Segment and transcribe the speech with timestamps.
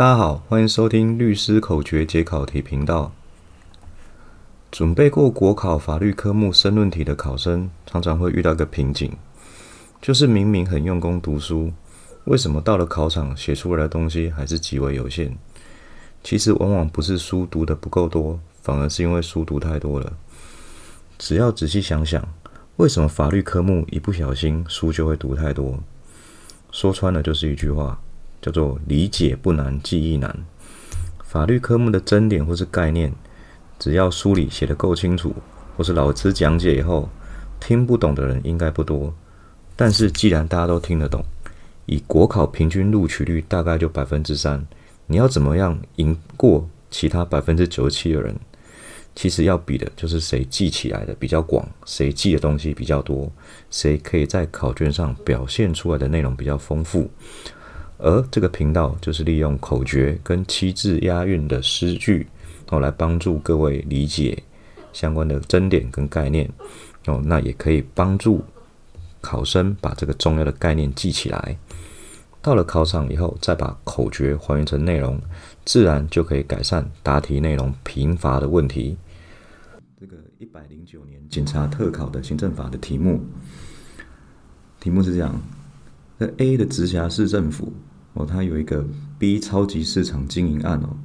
[0.00, 3.12] 大家好，欢迎收听律师口诀解考题频道。
[4.70, 9.12] 准备过国考法律科目申论题的考生，常常会遇到一个瓶颈，
[10.00, 11.70] 就是明明很用功读书，
[12.24, 15.36] 为什么到了考场写出来的东西还是极为有限？
[16.24, 20.10] 其实往往不是书读的不够多，反而是因为书读太多了。
[21.18, 22.26] 只要仔细想想，
[22.76, 25.78] 为什么法律科目一不小心书就会读太多？
[26.72, 28.00] 说穿了就是一句话，
[28.40, 30.34] 叫做理解不难，记忆难。
[31.22, 33.12] 法律科目的真点或是概念，
[33.78, 35.34] 只要书里写的够清楚，
[35.76, 37.08] 或是老师讲解以后，
[37.60, 39.14] 听不懂的人应该不多。
[39.76, 41.24] 但是既然大家都听得懂，
[41.86, 44.66] 以国考平均录取率大概就百分之三，
[45.06, 48.34] 你要怎么样赢过其他百分之九十七的人？
[49.14, 53.30] 其实要比的就是谁记起来的比较广，谁记的东西比较多，
[53.70, 57.10] 谁可以在考卷上表现出来的内容比较丰富。
[58.02, 62.26] 而这个频道就是利用口诀跟七字押韵的诗句
[62.70, 64.42] 哦，来帮助各位理解
[64.92, 66.50] 相关的真点跟概念
[67.06, 68.42] 哦，那也可以帮助
[69.20, 71.56] 考生把这个重要的概念记起来。
[72.42, 75.20] 到了考场以后，再把口诀还原成内容，
[75.66, 78.96] 自然就可以改善答题内容贫乏的问题。
[80.00, 83.20] 这个一百零九年警察特考的行政法的题目，
[84.80, 85.38] 题目是这样：
[86.16, 87.70] 那 A 的直辖市政府
[88.20, 88.86] 哦，他有一个
[89.18, 90.96] B 超级市场经营案哦，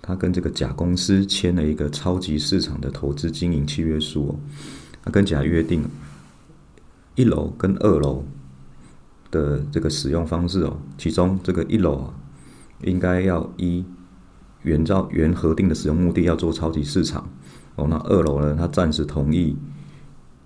[0.00, 4.34] 他跟这个甲公司签了一个超级市场的投资经营契约书哦，
[5.04, 5.84] 他跟甲约定
[7.14, 8.24] 一楼跟二楼。
[9.32, 12.14] 的这个使用方式哦，其中这个一楼啊，
[12.82, 13.82] 应该要依
[14.60, 17.26] 原照原核定的使用目的要做超级市场
[17.76, 17.86] 哦。
[17.88, 19.56] 那二楼呢，他暂时同意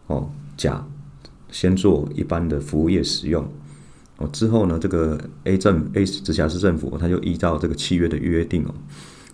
[0.07, 0.87] 哦，甲
[1.51, 3.53] 先做一般的服务业使用
[4.19, 4.29] 哦。
[4.33, 8.75] 之后呢，这个 A 政 A 直辖市政府他就依照这个契约的约定哦，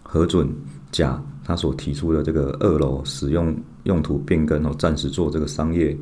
[0.02, 0.48] 核准
[0.90, 5.96] 甲他所提出的这个二楼使用用途变更哦，暂时做这个商业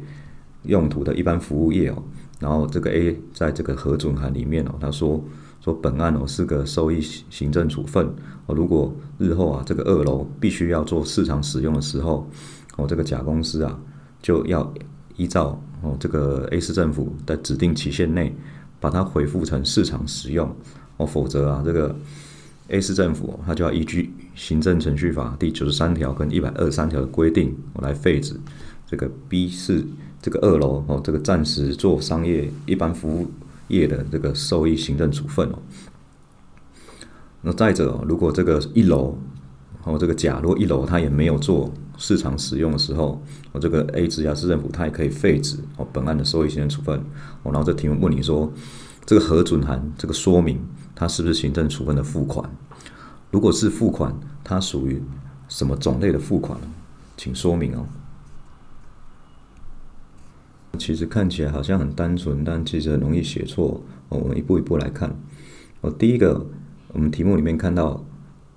[0.65, 2.03] 用途的一般服务业哦。
[2.39, 5.23] 然后这个 A 在这个核准函里面哦，他说
[5.61, 8.07] 说本案哦是个受益行政处分
[8.47, 12.27] 哦，如果日后啊这个二楼必须要做市场使用的时候，
[12.77, 13.79] 哦这个甲公司啊
[14.23, 14.73] 就要
[15.17, 18.35] 依照哦这个 A 市政府的指定期限内
[18.81, 20.53] 把它回复成市场使用
[20.97, 21.95] 哦，否则啊这个
[22.69, 28.35] A 市政府他就要依据行政程序法第九十三条跟一百二十三条的规定我来废止
[28.87, 29.85] 这个 B 市。
[30.23, 33.31] 这个二楼哦，这个暂时做商业一般服务
[33.69, 35.59] 业的这个受益行政处分哦。
[37.41, 39.17] 那再者，如果这个一楼
[39.85, 46.99] 哦，这个甲如一楼他也没有做市场使用的时候，哦，这个 A 直辖市政府他也可以废止哦本案的受益行政处分
[47.43, 47.53] 哦。
[47.53, 48.53] 然后这题目问你说，
[49.07, 50.61] 这个核准函这个说明
[50.95, 52.49] 它是不是行政处分的付款？
[53.31, 54.15] 如果是付款，
[54.45, 55.03] 它属于
[55.49, 56.59] 什么种类的付款
[57.17, 57.87] 请说明哦。
[60.79, 63.83] 其实看起来好像很单纯，但其实很容易写错。
[64.09, 65.15] 我们一步一步来看。
[65.81, 66.47] 哦，第一个，
[66.93, 68.05] 我们题目里面看到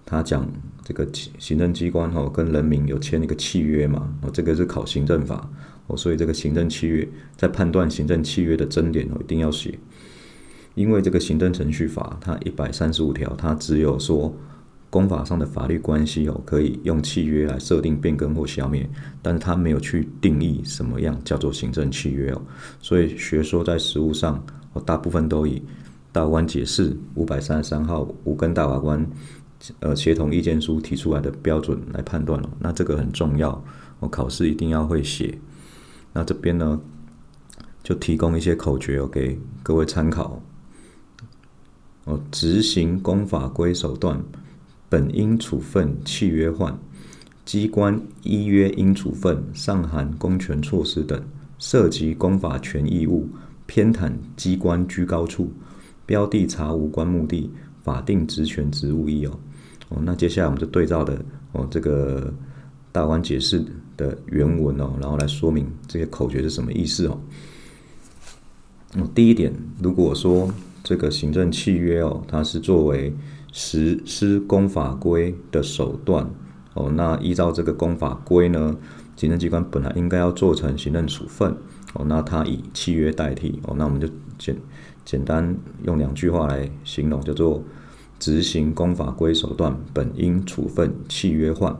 [0.05, 0.47] 他讲
[0.83, 1.07] 这个
[1.39, 4.13] 行政机关哦跟人民有签一个契约嘛。
[4.21, 5.49] 哦，这个是考行政法。
[5.87, 9.77] 哦，所以这个行政契约在判断行政契约的真点哦，一定要写。
[10.75, 14.35] 因为这个行政程序法它一百三十五条，它只有说。
[14.89, 18.87] 公法上的法律关系哦，可以用契约来设定变更或消灭，
[19.23, 22.39] 但是它没有去定义什么样叫做行政契约哦，
[22.79, 25.63] 所以学说在实务上，哦大部分都以
[26.11, 29.03] 大法官解释五百三十三号五根大法官
[29.79, 33.63] 呃协同意见书提出来的标准来判断了，那这个很重要，
[33.99, 35.37] 我考试一定要会写。
[36.13, 36.79] 那这边呢，
[37.83, 40.41] 就提供一些口诀哦给各位参考
[42.05, 44.23] 哦，执行公法规手段。
[44.89, 46.77] 本应处分契约换，
[47.43, 51.19] 机关依约应处分上含公权措施等，
[51.57, 53.27] 涉及公法权义务，
[53.65, 55.51] 偏袒机关居高处，
[56.05, 57.49] 标的查无关目的，
[57.81, 59.39] 法定职权职务义哦。
[59.89, 61.17] 哦，那接下来我们就对照的
[61.51, 62.33] 哦这个
[62.91, 63.63] 大官解释
[63.97, 67.19] 的原文哦，然后来说明这些口诀是什么意思哦。
[68.95, 70.49] 哦，第一点，如果说
[70.83, 73.13] 这个行政契约哦，它是作为
[73.51, 76.29] 实施公法规的手段
[76.73, 78.75] 哦，那依照这个公法规呢，
[79.15, 81.55] 行政机关本来应该要做成行政处分
[81.93, 84.07] 哦，那他以契约代替哦，那我们就
[84.37, 84.55] 简
[85.05, 87.63] 简单用两句话来形容，叫做
[88.23, 91.75] 执行公法规手段本应处分契约换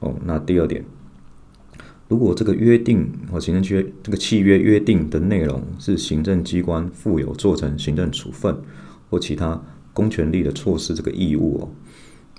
[0.00, 0.14] 哦。
[0.26, 0.84] 那第二点，
[2.08, 8.54] 如果这个约定或行政契约这个契约约定的内容是行政机关负有做成行政处分
[9.08, 9.58] 或其他。
[9.94, 11.68] 公权力的措施这个义务哦，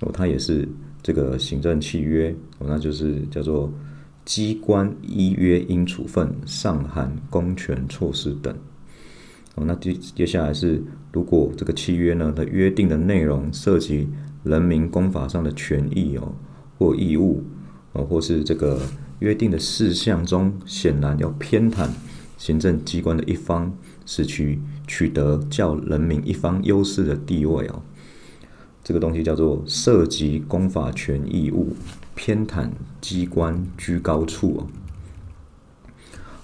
[0.00, 0.66] 哦，它也是
[1.02, 3.70] 这个行政契约哦，那就是叫做
[4.24, 8.56] 机关依约应处分，上含公权措施等。
[9.64, 14.08] 那接接下来是，如果这个契约呢的约定的内容涉及
[14.44, 16.32] 人民公法上的权益哦
[16.78, 17.42] 或义务
[17.92, 18.80] 哦，或是这个
[19.18, 21.88] 约定的事项中显然要偏袒
[22.38, 23.72] 行政机关的一方，
[24.06, 27.82] 使其取得较人民一方优势的地位哦，
[28.82, 31.76] 这个东西叫做涉及公法权义务，
[32.14, 32.70] 偏袒
[33.00, 34.66] 机关居高处哦。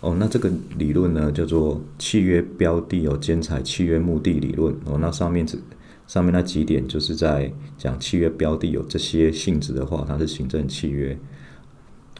[0.06, 0.48] 哦，那这个
[0.78, 4.72] 理论呢，叫做契约标的有兼采契约目的理论。
[4.84, 5.58] 哦，那上面这
[6.06, 11.18] 上面那几点就是在讲契约标的有这些性质的话，它是行政契约。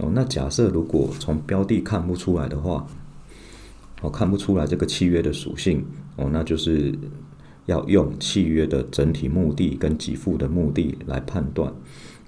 [0.00, 2.84] 哦，那假设如果从标的看不出来的话，
[4.02, 5.84] 哦，看不出来这个契约的属性，
[6.16, 6.92] 哦，那就是
[7.66, 11.72] 要用契约的整体目的跟给付的目的来判断。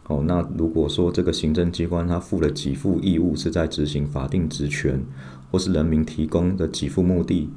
[0.06, 5.04] 哦，那如果说这个行政机关它负了给付义务是在执行法定职权。
[5.50, 7.50] 或是人民提供的给付目的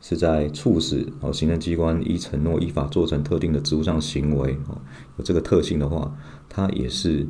[0.00, 4.80] 是在促使哦行政机关依承诺依法做成特定的职务上行为哦
[5.16, 6.12] 有这个特性的话，
[6.48, 7.26] 它也是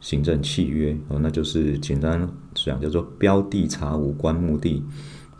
[0.00, 4.82] 行政契约哦，那就是简单讲叫做标的查无关目的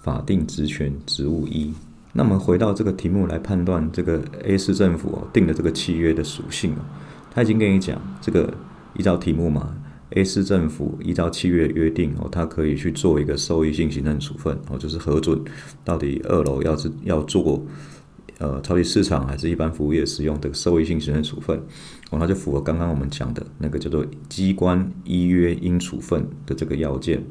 [0.03, 1.73] 法定职权职务一。
[2.13, 6.83] 那么回到这个题目来判断这个 A 市政府哦定的这个契约的属性哦，
[7.31, 8.53] 他已经跟你讲这个
[8.97, 9.77] 依照题目嘛。
[10.11, 15.39] A 市政府依照契约约定哦，它可以去做一个受益性行政处分哦，就是核准
[15.85, 17.63] 到底二楼要是要做
[18.39, 21.61] 呃超级市场还是一般服务业使用的受益性行政处分
[22.11, 27.23] 哦，它就符合刚刚我们讲的那个叫做机关依约应处分的这个要件，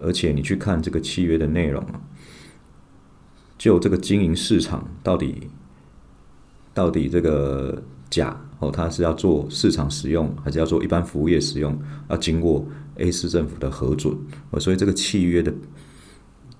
[0.00, 2.00] 而且你去看这个契约的内容啊，
[3.56, 5.48] 就这个经营市场到底
[6.74, 7.80] 到底这个
[8.12, 8.38] 甲。
[8.60, 11.76] 哦，它是要做市场使用，还是要做一般服务业使用？
[12.08, 12.64] 要经过
[12.94, 14.16] A 市政府的核准。
[14.50, 15.52] 哦，所以这个契约的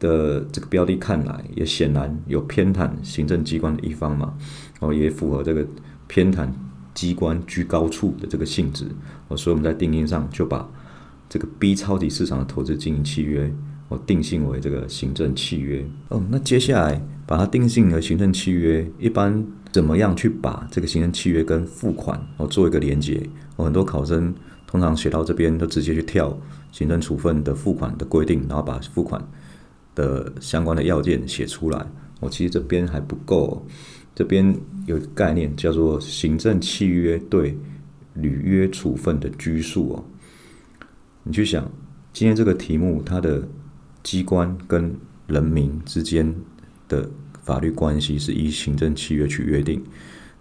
[0.00, 4.34] 的这个标的看来，也显然有偏袒行政机关的一方嘛。
[4.81, 5.64] 哦，也符合这个
[6.08, 6.49] 偏袒
[6.93, 8.84] 机关居高处的这个性质。
[9.28, 10.69] 哦，所以我们在定义上就把
[11.28, 13.48] 这个 B 超级市场的投资经营契约，
[13.90, 15.87] 哦，定性为这个行政契约。
[16.08, 19.46] 哦，那接下来把它定性为行政契约，一般。
[19.72, 23.26] 怎么样去把这个行政契约跟付款哦做一个连接？
[23.56, 24.32] 哦，很多考生
[24.66, 26.38] 通常写到这边都直接去跳
[26.70, 29.26] 行政处分的付款的规定，然后把付款
[29.94, 31.86] 的相关的要件写出来。
[32.20, 33.66] 哦，其实这边还不够，
[34.14, 34.54] 这边
[34.84, 37.58] 有概念叫做行政契约对
[38.12, 40.04] 履约处分的拘束哦。
[41.22, 41.66] 你去想，
[42.12, 43.42] 今天这个题目它的
[44.02, 44.94] 机关跟
[45.26, 46.34] 人民之间
[46.88, 47.08] 的。
[47.43, 49.83] 法律关系是依行政契约去约定，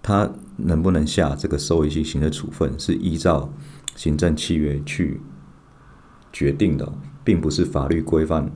[0.04, 3.52] 他能不能下这个受益性行政处分，是依照
[3.96, 5.20] 行政契约去
[6.32, 6.94] 决定的，
[7.24, 8.52] 并不是法律规范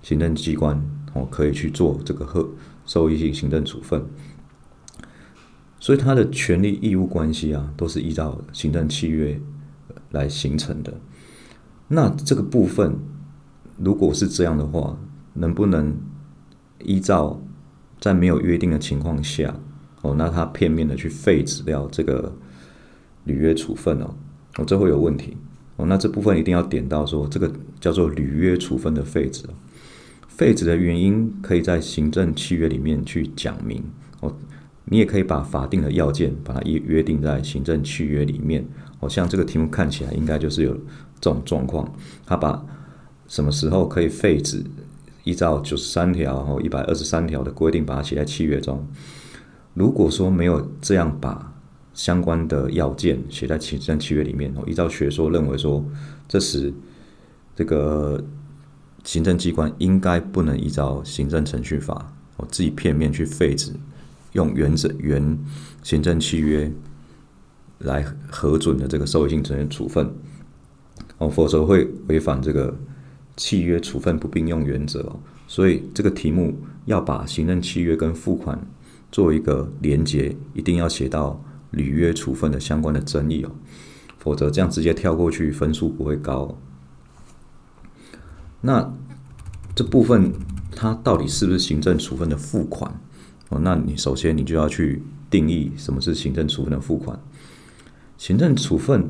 [0.00, 0.80] 行政机关
[1.12, 2.50] 哦可以去做这个受
[2.86, 4.06] 受益性行政处分，
[5.80, 9.40] 所以他的权利义务关系啊，都是依照行政契约
[10.12, 11.00] 来形成的。
[11.88, 12.96] 那这个部分
[13.76, 14.96] 如果是这样的话，
[15.34, 15.96] 能不能
[16.84, 17.40] 依照？
[18.00, 19.54] 在没有约定的情况下，
[20.02, 22.32] 哦，那他片面的去废止掉这个
[23.24, 24.14] 履约处分哦，
[24.56, 25.36] 哦，这会有问题
[25.76, 25.86] 哦。
[25.86, 29.44] 那这部分一定要点到说，这个叫做履约处分的废止，
[30.28, 33.82] 废止的原因可以在行政契约里面去讲明
[34.20, 34.34] 哦。
[34.84, 38.64] 你也可以把法定的要件把它约约定在行政契约里面。
[39.00, 40.72] 哦，像这个题目看起来应该就是有
[41.20, 41.92] 这种状况，
[42.24, 42.64] 他把
[43.26, 44.64] 什么时候可以废止？
[45.28, 48.82] 依照九十三条和一百二十三条的规定，把它写在契约中。
[49.74, 51.52] 如果说没有这样把
[51.92, 55.84] 相关的要件写在行政契约里面，哦，依照学说认为说，
[56.26, 56.72] 这时
[57.54, 58.24] 这个
[59.04, 63.70] 行政机关应该不能依照行政程序法，哦，自己片面去废止，
[64.32, 65.38] 用原则原
[65.82, 66.72] 行政契约
[67.80, 70.10] 来核准的这个受益性责任处分，
[71.18, 72.74] 哦，否则会违反这个。
[73.38, 75.16] 契约处分不并用原则，
[75.46, 78.60] 所以这个题目要把行政契约跟付款
[79.12, 81.40] 做一个连结，一定要写到
[81.70, 83.52] 履约处分的相关的争议哦，
[84.18, 86.58] 否则这样直接跳过去分数不会高。
[88.60, 88.92] 那
[89.76, 90.32] 这部分
[90.74, 92.92] 它到底是不是行政处分的付款
[93.50, 93.60] 哦？
[93.62, 97.16] 那你首先你就要去定义什么是行政处分的付款。
[98.16, 99.08] 行政处分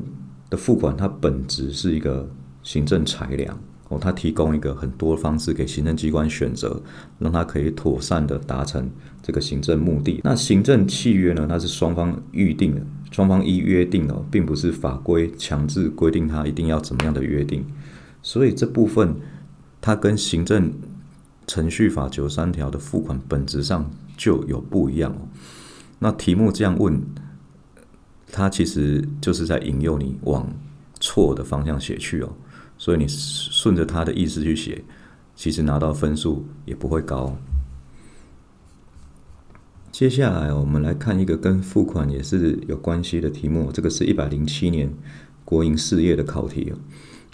[0.51, 2.29] 的付款它本质是一个
[2.61, 3.59] 行政裁量。
[3.89, 6.81] 哦，它提供一个很多方式给行政机关选择，
[7.17, 8.89] 让它可以妥善的达成
[9.21, 10.21] 这个行政目的。
[10.23, 12.81] 那行政契约呢，它是双方预定的，
[13.11, 17.65] 双方依约定哦，并不是法规强制规定它一定要怎么样的约定。
[18.21, 19.15] 所以这部分
[19.81, 20.71] 它跟行政
[21.47, 25.27] 程序法九十三条的付款本质上就有不一样哦。
[25.97, 27.01] 那题目这样问，
[28.31, 30.47] 它其实就是在引诱你往
[30.99, 32.29] 错的方向写去哦。
[32.79, 34.83] 所以你顺着他的意思去写，
[35.35, 37.37] 其实拿到分数也不会高。
[39.91, 44.93] 接下来我们来看一个跟付款也是有关系的题目，这个是一百零七年
[45.43, 46.77] 国营事业的考题哦。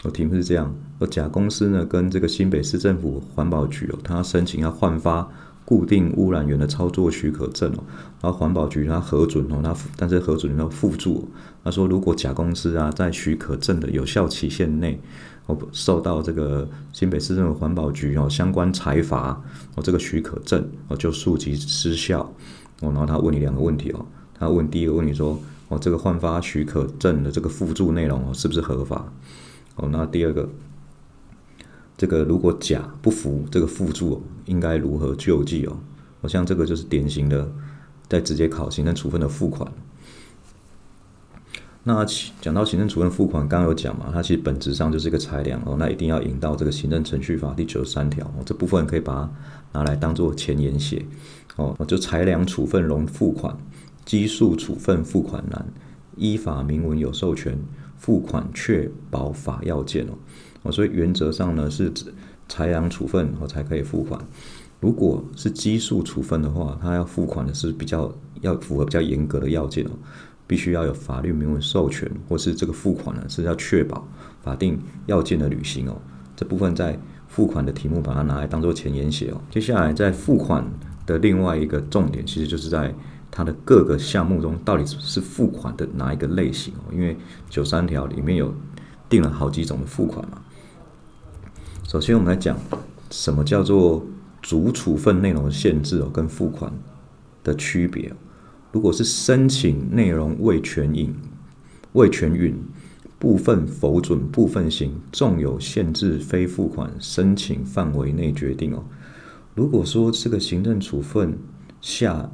[0.03, 5.29] 我题目是这样：，而甲公司呢跟这个新北市政府环保局哦，他申请要换发
[5.63, 7.83] 固定污染源的操作许可证哦，
[8.21, 11.29] 然后环保局他核准哦，那但是核准要附注，
[11.63, 14.99] 他说如果甲公司啊在许可证的有效期限内。
[15.47, 19.39] 哦，受到这个新北市政府环保局哦相关裁罚
[19.75, 22.21] 哦，这个许可证哦就溯及失效
[22.81, 22.91] 哦。
[22.91, 29.11] 然后他问你两个问题哦，他问第一个问题说哦，这个换发许可证的这个附注内容哦是不是合法？
[29.75, 30.49] 哦，那第二个，
[31.97, 35.77] 这个如果甲不服这个附注，应该如何救济哦？
[36.21, 37.51] 我像这个就是典型的
[38.07, 39.71] 在直接考行政处分的付款。
[41.87, 42.03] 那
[42.41, 49.31] 讲到行政处分付款，刚刚有讲嘛，它其实本质上就是一个裁量哦，那一定要引到这个行政程序法第九十三条哦，这部分可以把它
[49.79, 51.05] 拿来当做前言写
[51.57, 53.55] 哦，就裁量处分容付款，
[54.03, 55.63] 基数处分付款难，
[56.17, 57.55] 依法明文有授权，
[57.97, 60.13] 付款确保法要件哦，
[60.63, 62.11] 哦，所以原则上呢是指
[62.49, 64.19] 裁量处分哦才可以付款，
[64.79, 68.11] 如果是基数处分的话，它要付款的是比较
[68.41, 69.91] 要符合比较严格的要件哦。
[70.47, 74.07] 必须要有法律明文授权，或是这个付款呢是要确保
[74.43, 75.97] 法定要件的履行哦。
[76.35, 79.41] 这部分在付款的题目把它拿来当做前言写哦。
[79.49, 80.65] 接下来在付款
[81.05, 82.93] 的另外一个重点，其实就是在
[83.31, 86.93] 它的各个项目中到底是付款的哪一个类型哦。
[86.93, 87.17] 因为
[87.49, 88.53] 九三条里面有
[89.09, 90.41] 定了好几种的付款嘛。
[91.87, 92.57] 首先我们来讲
[93.09, 94.05] 什么叫做
[94.41, 96.71] 主处分内容的限制哦，跟付款
[97.43, 98.13] 的区别。
[98.75, 101.15] 如果是申请内容未全允、
[101.93, 102.53] 未全允，
[103.17, 108.83] 部分否准、部分行，纵有限制，非付款申请范围内决定哦。
[109.53, 111.37] 如果说这个行政处分
[111.79, 112.29] 下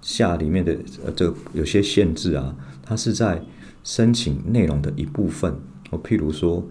[0.00, 3.42] 下里面的呃，这个有些限制啊，它是在
[3.82, 5.52] 申请内容的一部分
[5.90, 6.00] 哦。
[6.00, 6.64] 譬如说，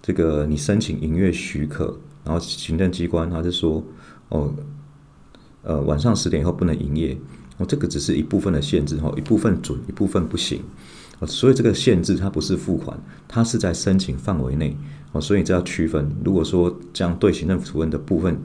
[0.00, 1.94] 这个你申请营业许可，
[2.24, 3.84] 然后行政机关它是说
[4.30, 4.54] 哦，
[5.62, 7.14] 呃，晚上十点以后不能营业。
[7.60, 10.62] 哦，这个只是一部分的限制哈，一部分准，一部分不行。
[11.18, 12.98] 哦，所以这个限制它不是付款，
[13.28, 14.74] 它是在申请范围内。
[15.12, 16.10] 哦，所以这要区分。
[16.24, 18.38] 如果说这样对行政处分的部分，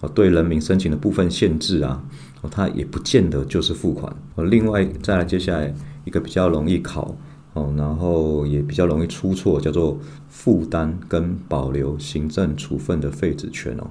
[0.00, 2.02] 哦，对人民申请的部分限制啊，
[2.40, 4.12] 哦，它也不见得就是付款。
[4.34, 5.72] 哦，另外再来接下来
[6.04, 7.16] 一个比较容易考
[7.52, 13.86] 哦，然后也比较容易出错，叫做负担跟保留行政处分的废止权哦。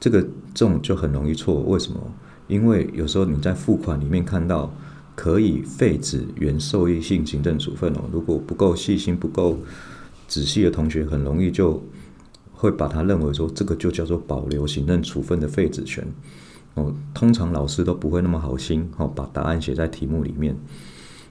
[0.00, 0.22] 这个
[0.54, 2.00] 这种就很容易错，为什么？
[2.48, 4.74] 因为有时候你在付款里面看到
[5.14, 9.58] 可以废止原受益性行政处分哦，如果不够细心、不够
[10.26, 11.82] 仔细的同学，很容易就
[12.52, 16.06] 会把它认为说这个就叫做保留行政处分的废止权
[16.74, 16.94] 哦。
[17.14, 20.56] 通常老师都不会那么好心哦，把答案写在题目里面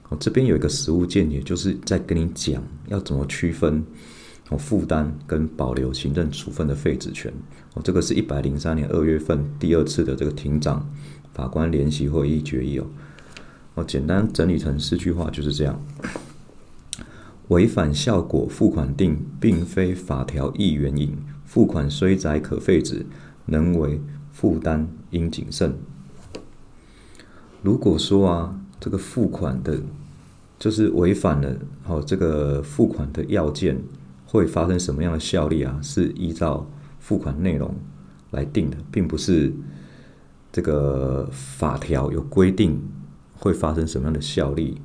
[0.08, 0.16] 哦。
[0.20, 3.82] 这边有一个实物见解，就是在跟你讲要怎么区分
[4.50, 7.32] 哦负担跟保留行政处分的废止权。
[7.74, 10.88] 哦这个是一百零三年二月份第二次的这个庭长
[11.32, 12.86] 法官联席会议决议哦。
[13.74, 15.80] 我简单整理成四句话，就是这样：
[17.48, 23.06] 违反效果付款定，并非法条意原引，付款虽载可废止，
[23.46, 24.00] 能为
[24.32, 25.76] 负担应谨慎。
[27.62, 29.80] 如果说啊，这个付款的，
[30.58, 33.80] 就是违反了哦，这个付款的要件，
[34.28, 35.80] 会发生什么样的效力啊？
[35.82, 36.70] 是依照。
[37.00, 37.74] 付款内容
[38.32, 39.50] 来定的，并不是
[40.52, 42.78] 这个法条有规定
[43.38, 44.78] 会发生什么样的效力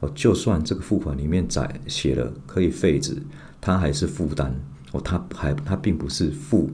[0.00, 0.12] 哦。
[0.14, 3.16] 就算这个付款里面载写了可以废止，
[3.58, 4.54] 它还是负担
[4.90, 6.68] 哦，它还它并不是负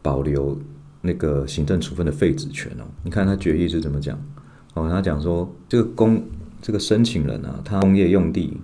[0.00, 0.56] 保留
[1.00, 2.84] 那个行政处分的废止权哦。
[3.02, 4.16] 你看他决议是怎么讲
[4.74, 4.88] 哦？
[4.88, 6.22] 他讲说这个公
[6.60, 8.56] 这个申请人啊，他工业用地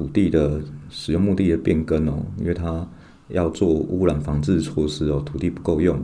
[0.00, 2.88] 土地的使用目的的变更哦，因为它。
[3.32, 5.96] 要做污染防治措施哦，土地不够用，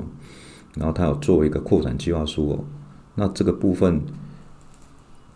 [0.77, 2.65] 然后它要做一个扩展计划书哦，
[3.17, 4.01] 那这个部分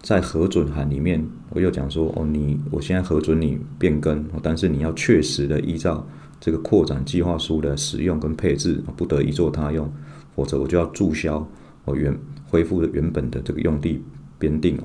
[0.00, 6.06] 在核准函里面，我又讲说，哦，你我现在核准你变更，但是你要确实的依照
[6.38, 9.92] 这个扩展计划书的使用跟配置，不得一做他用，
[10.36, 11.44] 否则我就要注销
[11.84, 14.00] 我原恢复的原本的这个用地
[14.38, 14.84] 编定哦。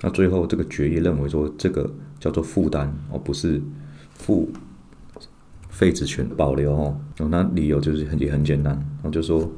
[0.00, 1.90] 那最后这个决议认为说，这个
[2.20, 3.60] 叫做负担，而不是
[4.14, 4.48] 负
[5.68, 7.00] 废止权保留哦。
[7.28, 9.50] 那理由就是很也很简单，然后就说，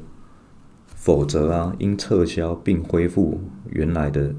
[0.86, 4.34] 否则啊，应撤销并恢复原来的。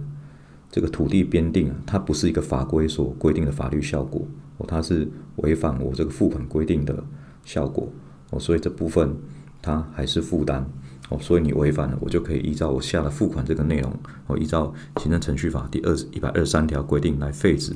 [0.74, 4.26] 这个土地编定啊，它不是一个法规所规定的法律效果
[4.58, 5.06] 哦，它是
[5.36, 7.04] 违反我这个付款规定的
[7.44, 7.92] 效果
[8.30, 9.14] 哦，所以这部分
[9.62, 10.66] 它还是负担
[11.12, 13.94] 哦，所以你违反了，我就可以依照我下的付款这个内容
[14.28, 17.76] 哦，依照行政程序法第二一百二十三条规定来废止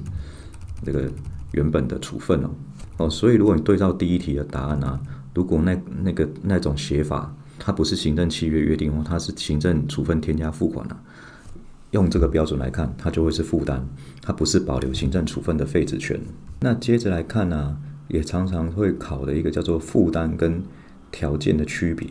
[0.83, 1.11] 这个
[1.51, 2.49] 原本的处分哦
[2.97, 4.99] 哦，所以如果你对照第一题的答案啊，
[5.33, 10.97] 如果那那个那种写法它不是行政契约约定哦，它是行政处分添加付款啊。
[11.91, 13.81] 用这个标准来看，它就会是负担，
[14.21, 16.19] 它不是保留行政处分的废止权。
[16.59, 17.77] 那接着来看呢，
[18.09, 20.61] 也常常会考的一个叫做负担跟
[21.09, 22.09] 条件的区别。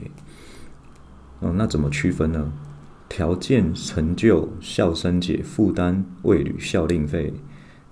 [1.45, 2.51] 哦，那怎么区分呢？
[3.07, 7.35] 条件成就效生解，负担未履效令费。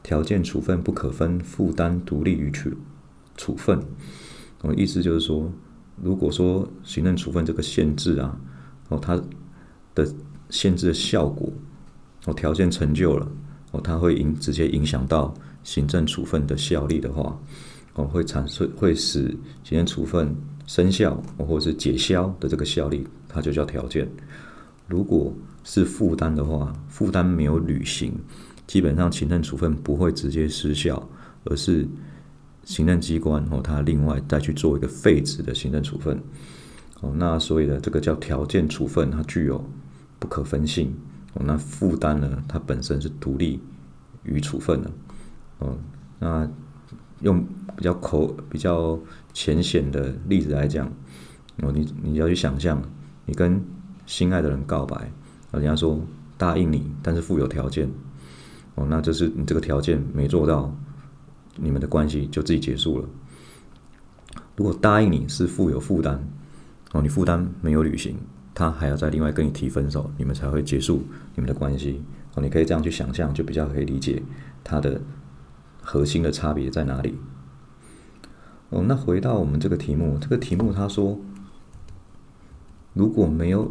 [0.03, 2.71] 条件处分不可分，负担独立于处
[3.37, 3.79] 处分。
[4.63, 5.53] 哦，意思就是说，
[6.03, 8.41] 如果说行政处分这个限制啊，
[8.89, 9.21] 哦，它
[9.95, 10.09] 的
[10.49, 11.53] 限制的效果。
[12.25, 13.31] 哦，条件成就了，
[13.73, 17.39] 哦，它会影直接影响到行政处分的效力的话，
[17.95, 19.29] 哦，会产生会使
[19.63, 20.35] 行政处分
[20.67, 24.09] 生效，或者是解消的这个效力，它就叫条件。
[24.87, 25.33] 如果
[25.65, 28.13] 是负担的话，负担没有履行，
[28.67, 31.09] 基本上行政处分不会直接失效，
[31.45, 31.87] 而是
[32.65, 36.21] 行政机关哦，它另外再去做一个废止的行政处分。
[37.01, 39.65] 哦，那所以呢这个叫条件处分，它具有
[40.19, 40.95] 不可分性。
[41.35, 42.43] 哦，那负担呢？
[42.47, 43.59] 它本身是独立
[44.23, 44.91] 于处分的。
[45.61, 45.79] 哦，
[46.19, 46.47] 那
[47.23, 47.45] 用
[47.77, 48.99] 比较口比较
[49.33, 50.87] 浅显的例子来讲，
[51.63, 52.83] 哦，你你要去想象，
[53.27, 53.63] 你跟
[54.07, 55.11] 心爱的人告白，
[55.53, 56.01] 人家说
[56.37, 57.89] 答应你，但是附有条件。
[58.75, 60.75] 哦，那就是你这个条件没做到，
[61.57, 63.09] 你们的关系就自己结束了。
[64.57, 66.19] 如果答应你是负有负担，
[66.93, 68.17] 哦，你负担没有履行。
[68.55, 71.03] 他还要再另外跟你提分手，你们才会结束
[71.35, 72.03] 你们的关系
[72.35, 72.43] 哦。
[72.43, 74.23] 你可以这样去想象，就比较可以理解
[74.63, 75.01] 他的
[75.83, 77.19] 核心的差别在哪里。
[78.71, 81.21] 哦，那回到我们这个题目，这个题目他说，
[82.95, 83.71] 如果没有，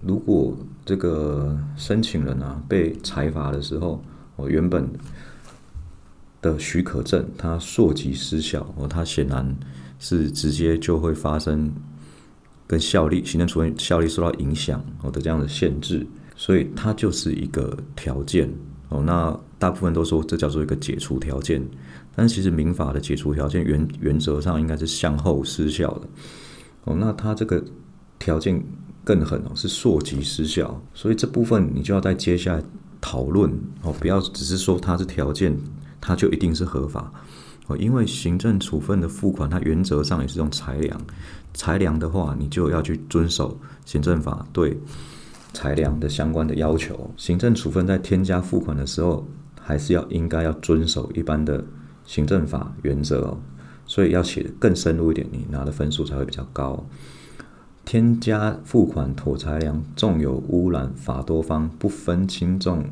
[0.00, 4.02] 如果这个申请人啊被裁罚的时候，
[4.36, 4.88] 哦，原本
[6.40, 9.54] 的许可证它溯及失效，哦，它显然
[9.98, 11.70] 是直接就会发生。
[12.68, 18.52] 跟效力、行政处分效力受到影响哦的这样的限制，所以它就是一个条件
[18.88, 19.02] 哦。
[19.04, 21.66] 那大部分都说这叫做一个解除条件，
[22.14, 26.08] 但其实民法的解除条件原原则上应该是向后失效的
[26.84, 26.96] 哦。
[26.98, 27.62] 那它这个
[28.18, 28.62] 条件
[29.04, 32.62] 更狠哦，是溯及失效，所以这部分你就要在接下来
[33.00, 33.50] 讨论
[33.82, 35.56] 哦，不要只是说它是条件，
[36.00, 37.12] 它就一定是合法。
[37.68, 40.98] 哦，因为行政处分的付款，它原则上也是用裁量，
[41.52, 44.78] 裁量的话，你就要去遵守行政法对
[45.58, 47.10] 裁量的相关的要求。
[47.16, 49.26] 行政处分在添加付款的时候，
[49.60, 51.64] 还是要应该要遵守一般的
[52.04, 53.36] 行政法原则哦。
[53.84, 56.86] 所以要写的更深入一点，你拿的分数才会比较高。
[57.84, 62.84] 添加付款妥裁量，纵有污染，法多方不分轻重。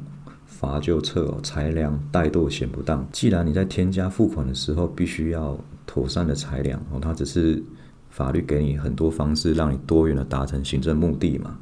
[0.44, 3.06] 罚就撤哦，裁量怠惰显不当。
[3.12, 7.62] 既然你在添加付款的时候必须要妥善的裁量哦，它只是
[8.08, 11.58] 法律给你很多方式让你多元的达成行政目的嘛。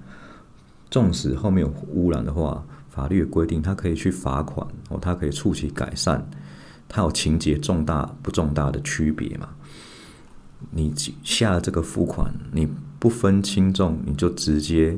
[0.95, 6.25] 纵使后面有污染的话，法律规定它可以去罚款哦，它可以促其改善，
[6.89, 9.49] 它有情节重大不重大的区别嘛。
[10.71, 12.69] 你下这个付款，你
[13.01, 14.97] 不分轻重，你就直接。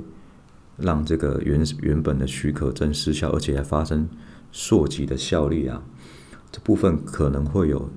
[0.77, 4.07] 让这个原原本的许可证失效，而且还发生
[4.53, 5.83] 溯及的效力啊，
[6.53, 7.89] 这部分可能会有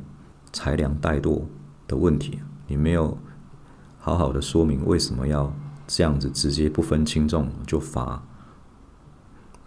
[0.53, 1.43] 裁量怠惰
[1.89, 2.39] 的问题。
[2.67, 3.17] 你没有
[3.97, 5.53] 好好的说明为什么要
[5.89, 8.23] 这样子直接不分轻重就罚，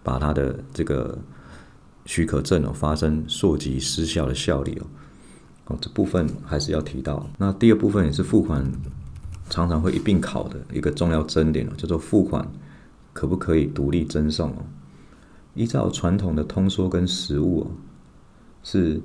[0.03, 1.19] 把他的这个
[2.07, 4.87] 许可证哦发生溯及失效的效力哦，
[5.67, 7.29] 哦这部分还是要提到。
[7.37, 8.65] 那第二部分也是付款
[9.51, 12.47] 常常会一并考的一个重要争点哦，叫做付款。
[13.15, 14.65] 可不可以独立赠送哦？
[15.53, 17.67] 依照传统的通说跟实务哦，
[18.63, 19.03] 是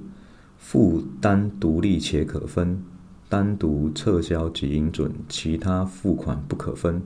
[0.58, 2.82] 负担独立且可分，
[3.30, 7.02] 单独撤销即应准，其他付款不可分，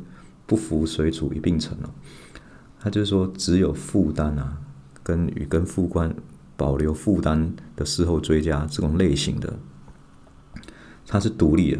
[0.45, 1.89] 不服随处一并成哦。
[2.79, 4.57] 他就是说，只有负担啊，
[5.03, 6.15] 跟与跟副官
[6.57, 9.57] 保留负担的事后追加这种类型的，
[11.07, 11.79] 它是独立的，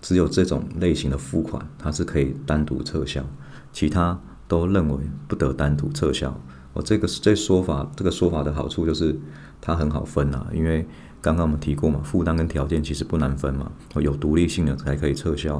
[0.00, 3.24] 只有这种类型的付款它是可以单独撤销，
[3.72, 6.38] 其他都认为不得单独撤销。
[6.72, 9.18] 我这个这说法，这个说法的好处就是
[9.60, 10.86] 它很好分啊，因为
[11.26, 15.56] 刚刚我们提过嘛，负担跟条件其实不难分嘛，哦有独立性的才可以撤销。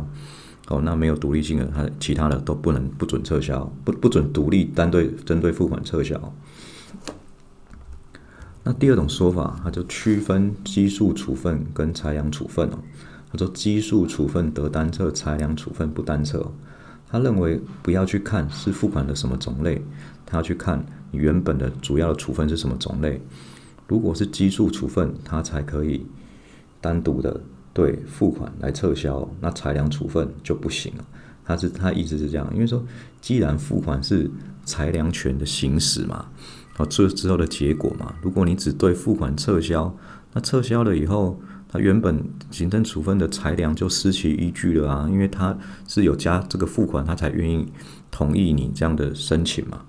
[0.68, 6.32] 哦，那没有独立性的，它其他的都不能不准撤销，不不准独立单对针对付款撤销。
[8.62, 12.78] 那第二种说法，它就区分基数处分跟裁量处分哦。
[13.32, 16.48] 他说基数处分得单撤，裁量处分不单撤。
[17.08, 19.84] 他认为不要去看是付款的什么种类，
[20.24, 23.20] 他要去看你原本的主要的处分是什么种类。
[23.86, 26.06] 如果是基数处分，它才可以
[26.80, 27.40] 单独的
[27.72, 31.04] 对付款来撤销，那裁量处分就不行了。
[31.44, 32.84] 他是他意思是这样，因为说
[33.20, 34.30] 既然付款是
[34.64, 36.26] 裁量权的行使嘛。
[36.78, 39.96] 哦，这之后的结果嘛，如果你只对付款撤销，
[40.34, 45.56] 那撤销了以后，他原本行政处分的裁量就失其依据了啊，因为他
[45.88, 47.72] 是有加这个付款，他才愿意
[48.10, 49.86] 同意你这样的申请嘛。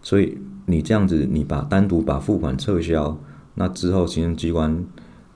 [0.00, 3.18] 所以你这样子，你把单独把付款撤销，
[3.54, 4.84] 那之后行政机关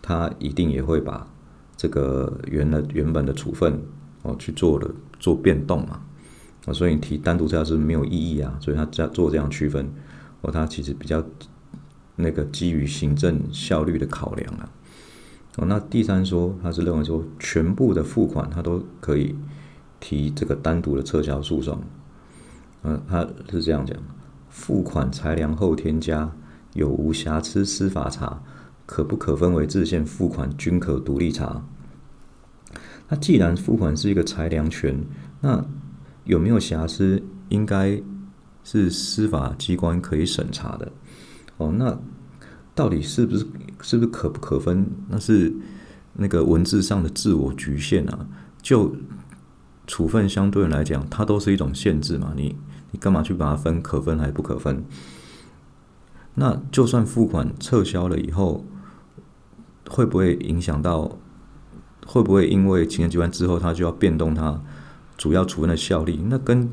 [0.03, 1.27] 他一定也会把
[1.75, 3.83] 这个原来原本的处分
[4.23, 6.03] 哦去做了做变动嘛。
[6.67, 9.91] 啊，所以你提单独撤销是没有意义啊，所以他这样做这样区分。
[10.43, 11.25] 哦，他其实比较
[12.17, 14.69] 那个基于行政效率的考量啊。
[15.57, 19.35] 哦，那第三说，他是认为说全部的付款他都可以
[19.99, 21.81] 提这个单独的撤销诉讼。
[22.83, 23.97] 嗯，他是这样讲：
[24.53, 26.31] 付款裁量后添加
[26.75, 28.41] 有无瑕疵，司法查
[28.87, 31.65] 可不可分为自限付款均可独立查。
[33.09, 35.05] 那既然付款是一个裁量权，
[35.41, 35.65] 那
[36.23, 38.01] 有没有瑕疵应该？
[38.65, 40.93] 是司法机关可以审查的，
[41.57, 41.99] 哦，那
[42.77, 43.45] 到底是不是
[43.81, 44.87] 是不是可不可分？
[45.09, 45.53] 那是
[46.13, 48.25] 那个文字上的自我局限啊。
[48.63, 48.95] 就
[49.89, 52.33] 处分相对来讲，它都是一种限制嘛。
[52.37, 52.55] 你
[52.93, 54.85] 你干嘛去把它分可分还不可分？
[56.37, 58.65] 那就算付款撤销了以后，
[59.91, 61.19] 会不会影响到？
[62.05, 64.61] 会不会因为行政机关之后，它就要变动它
[65.17, 66.21] 主要处分的效力？
[66.27, 66.69] 那跟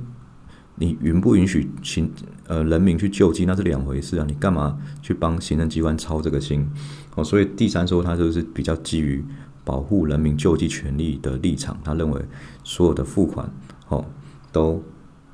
[0.76, 2.12] 你允不允许行
[2.48, 4.26] 呃人民去救济，那是两回事啊！
[4.28, 6.68] 你干嘛去帮行政机关操这个心？
[7.16, 9.24] 哦，所以第三说他就是比较基于
[9.64, 12.26] 保护人民救济权利的立场，他认为
[12.64, 13.48] 所有的付款
[13.90, 14.04] 哦
[14.52, 14.84] 都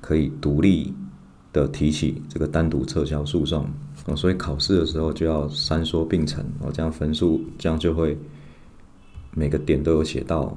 [0.05, 0.93] 可以独立
[1.51, 3.67] 的提起这个单独撤销诉讼
[4.05, 8.15] 哦，所以考试的时候就要三说并成哦，这样分数这样就会
[9.31, 10.55] 每个点都有写到。